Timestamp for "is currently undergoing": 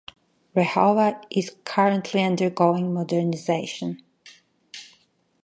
1.29-2.91